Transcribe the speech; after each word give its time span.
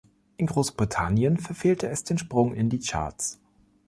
In 0.37 0.47
Großbritannien 0.47 1.37
verfehlte 1.37 1.87
es 1.87 2.03
den 2.03 2.17
Sprung 2.17 2.55
in 2.55 2.71
die 2.71 2.79
Charts. 2.79 3.39